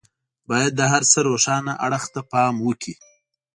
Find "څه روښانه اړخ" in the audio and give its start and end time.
1.11-2.03